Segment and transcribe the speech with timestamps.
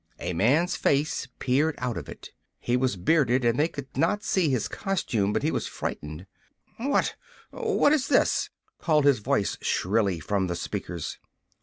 [0.19, 2.31] A man's face peered out of it.
[2.59, 6.25] He was bearded and they could not see his costume, but he was frightened.
[6.77, 7.15] "What
[7.51, 11.19] what is this?" cried his voice shrilly from the speakers.